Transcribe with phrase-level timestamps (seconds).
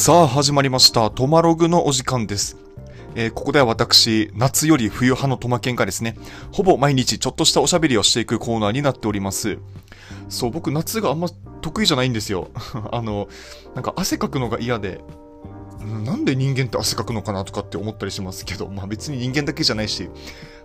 [0.00, 1.10] さあ始まりました。
[1.10, 2.56] トマログのお時間です。
[3.16, 6.16] えーここでは私、夏より冬派のトマケンがですね、
[6.52, 9.58] ほぼ毎日ちょっとしたおしゃべりをしていくコーナーになっております。
[10.30, 11.28] そう、僕夏があんま
[11.60, 12.48] 得意じゃないんですよ。
[12.90, 13.28] あの、
[13.74, 15.02] なんか汗かくのが嫌で、
[16.02, 20.08] なんで人間って汗かくのかなとかって思ったりしますけど、まあ別に人間だけじゃないし、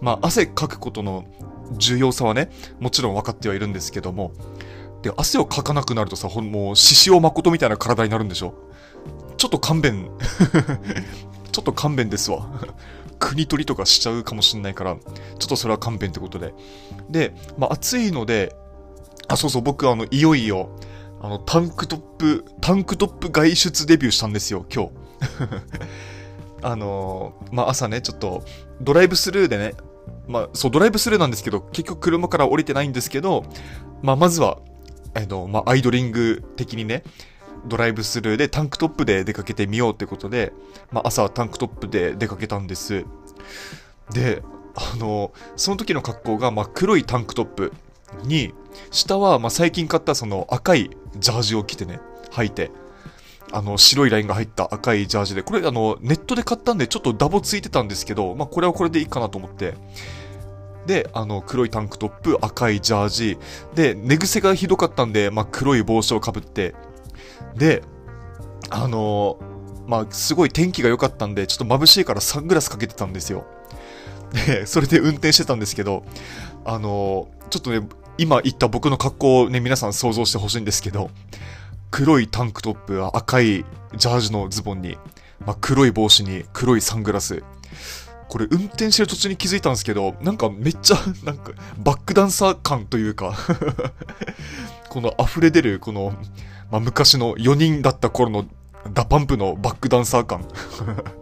[0.00, 1.24] まあ汗かくことの
[1.78, 2.50] 重要さはね、
[2.80, 4.32] もちろん分かってはいるんですけども、
[5.02, 8.54] で、汗をかかなくなるとさ、ほんもう、獅子王誠みたいな体になるんでしょ？
[9.36, 10.10] ちょっと勘弁。
[11.52, 12.46] ちょっと勘弁ですわ。
[13.18, 16.54] 国取りとかしちゃうかもしんないから、ちょっとそれは勘弁ってことで。
[17.10, 18.54] で、まあ暑いので、
[19.28, 20.70] あ、そうそう、僕あの、いよいよ、
[21.20, 24.90] あの、タンクトップ、タンクトップ外出デビューしたんですよ、今日。
[26.62, 28.42] あのーまあ朝ね、ちょっと、
[28.80, 29.74] ドライブスルーでね、
[30.26, 33.44] まあ、そう、ドライブスルーなんですけど、結局車から降りてないんですけど、
[34.02, 34.58] まあ、まずは、
[35.14, 37.02] えっと、まあ、アイドリング的にね、
[37.66, 40.52] ドライブスルーでタンクトップで出かけてみようってことで、
[40.90, 43.04] まあ、朝はタンクトップで出かけたんです。
[44.12, 44.42] で、
[44.74, 47.72] あの、その時の格好が、まあ、黒いタンクトップ
[48.24, 48.54] に、
[48.90, 52.00] 下は、まあ、最近買ったその赤いジャージを着てね、
[52.32, 52.70] 履いて、
[53.52, 59.74] あの、白いラインが入った赤いジャージで、これあの、ネットで買ったんでちょっとダボついてたんですけど、まあ、これはこれでいいかなと思って、
[60.90, 63.38] で、あの、黒いタンクトップ、赤いジャージ、
[63.76, 66.74] で、寝癖がひどかったんで、まあ、黒い帽子をかぶって、
[67.54, 67.84] で、
[68.70, 69.38] あの
[69.86, 73.46] まあ、すごい天気が良かったんで、ちょっと眩しいからサングラスかけてたんですよ。
[74.46, 76.02] で、それで運転してたんですけど、
[76.64, 77.86] あのちょっとね、
[78.18, 81.10] 今言った僕の格好をね、皆さん想像してほしいんですけど、
[81.92, 84.98] 黒いタンクトップ、赤いジャージのズボンに、
[85.46, 87.44] まあ、黒い帽子に黒いサングラス。
[88.30, 93.34] これ運転してる途中に気づいたんですけど、なんかめっちゃ、 なんかバックダンサー感というか、
[94.88, 96.14] この溢れ出る、この、
[96.70, 98.44] まあ、昔の4人だった頃の
[98.94, 100.44] DA PUMP のバックダンサー感。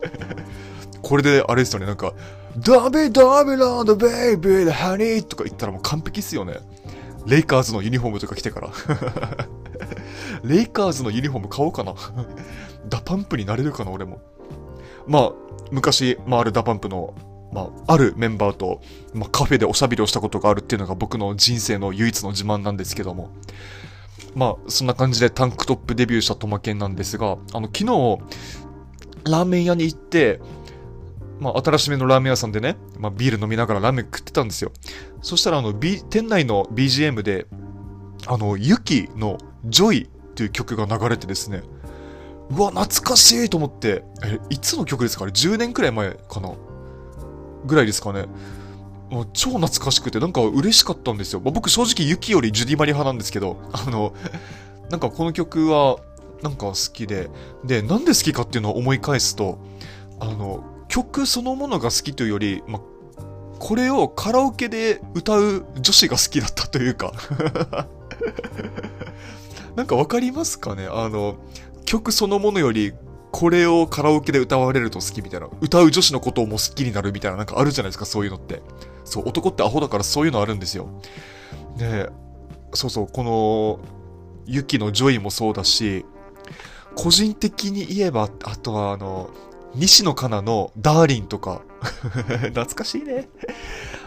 [1.00, 2.12] これであれですよね、なんか、
[2.58, 6.58] ダメダメなんだ baby honey とか言ったらもう完璧っすよね。
[7.24, 8.68] レイカーズのユニフォームとか着てから。
[10.44, 11.94] レイカーズのユニフォーム買おうかな。
[12.86, 14.20] DA PUMP になれるかな、俺も。
[15.08, 15.32] まあ、
[15.70, 17.14] 昔、まあ、ある DA PUMP の、
[17.52, 18.82] まあ、あるメンバーと、
[19.14, 23.30] まあ、カフェでおしゃべりをしたことがあるっていうのが僕の人生の唯一の自慢なんですけども。
[24.34, 27.84] まあ、そんな感じでタンクトップデビューしたトマケンなんですが、あの、昨日、
[29.24, 30.40] ラーメン屋に行って、
[31.40, 34.72] まあ、新しめのラーメン屋さんでね、まあ、ビール飲みながらラーメン食ってたんですよ。
[35.22, 37.46] そしたら、あの、B、店内の BGM で、
[38.26, 41.62] あの、 YUKI の JOY っていう曲が流れてですね、
[42.50, 45.24] うわ、懐かしいと思って、え、いつの曲ですか？
[45.24, 46.52] あれ ?10 年くらい前かな？
[47.66, 48.26] ぐらいですかね。
[49.10, 51.40] もう超懐かしくて、なんか嬉しかったんですよ。
[51.40, 54.14] まあ僕正直 YUKI よりジュディマリ派なんですけど、あの、
[54.90, 55.98] なんかこの曲は、
[56.42, 57.30] なんか好きで、
[57.64, 59.58] で、なんで好きかっていうのを思い返すと、
[60.20, 62.82] あの、曲そのものが好きというより、まあ、
[63.58, 67.12] これをカラオケで歌う女子が好きだったというか、
[69.74, 70.86] なんかわかりますかね？
[70.90, 71.36] あの、
[71.88, 72.92] 曲そのものより、
[73.32, 78.60] これをカラオケで歌われると好きみたいな、歌う女子のことをも好きになるみたいな、なんかあるじゃないですか、そういうのって。
[79.04, 81.00] そう、男ってアホだからそういうのあるんですよ。
[81.78, 82.10] で、
[82.74, 83.80] そうそう、この、
[84.44, 86.04] YUKI の JOY もそうだし、
[86.94, 89.30] 個人的に言えば、あとはあの、
[89.74, 91.62] 西野カナのダーリンとか、
[92.52, 93.30] 懐かしいね。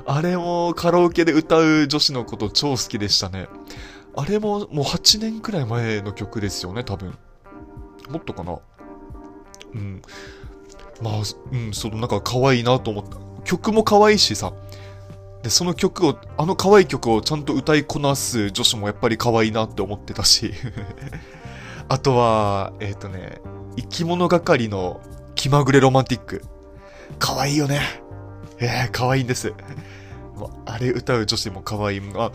[0.05, 3.47] あれもカラオケで歌う女子のこと超好きでしたね。
[4.15, 7.17] あれももう8年くらい前の曲ですよね、多分。
[8.09, 8.59] もっとかな？
[9.73, 10.01] うん。
[11.01, 11.13] まあ、
[11.51, 13.17] うん、そのなんか可愛いなと思った。
[13.43, 14.53] 曲も可愛いしさ。
[15.43, 20.53] で、その曲を、あの可愛い曲をちゃんと歌いこなす女子もやっぱり可愛いなって思ってたし。
[21.89, 23.41] あとは、えっ、とね、
[23.75, 25.01] 生き物係の
[25.35, 26.43] 気まぐれロマンティック。
[27.17, 27.81] 可愛いよね。
[28.59, 29.53] ええ可愛いんです。
[30.35, 32.01] もうあれ歌う女子も可愛い。
[32.15, 32.31] あ、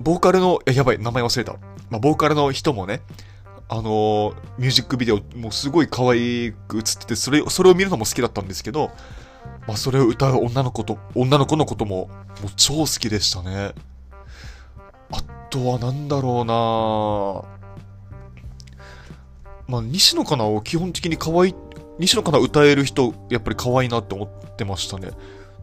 [0.00, 1.52] ボーカルの、ややばい、名前忘れた。
[1.90, 3.02] まあ、ボーカルの人もね、
[3.70, 8.90] あのミュージックビデオ、もうすごい可愛く映ってて、それ、それを見るのも好きだったんですけど、
[9.66, 12.08] まあ、それを歌う女の子と、女の子のことも、
[12.42, 13.74] もう超好きでしたね。
[15.10, 17.58] あとはなんだろうな
[19.68, 21.54] まあ、西野カナを基本的に可愛い、
[21.98, 25.10] 西野カナ歌える人、やっぱり可愛いなって思ってましたね。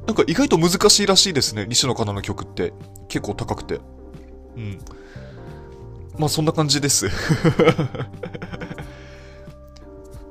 [0.06, 2.74] なんか意外と難しいらしいですね、西野カナの曲って。
[3.08, 3.80] 結構高くて。
[4.56, 4.80] うん。
[6.18, 7.10] まあそんな感じです。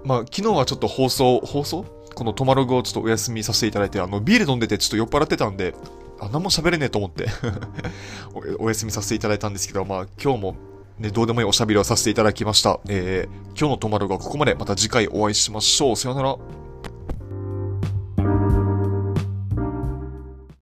[0.04, 1.84] まあ昨日はちょっと放送、放送？
[2.14, 5.74] このトマログをちょっとお休みさせていただいて、あの、ビール飲んでてちょっと酔っ払ってたんで、
[6.20, 7.26] あ、何も喋れねえと思って
[8.58, 10.56] お、お休みさせていただいたんですけど、まあ今日も
[10.98, 12.78] ね、どうでもいいおしゃべりをさせていただきました。
[12.88, 14.54] えー、今日のトマロがここまで。
[14.54, 15.96] また次回お会いしましょう。
[15.96, 16.36] さよなら。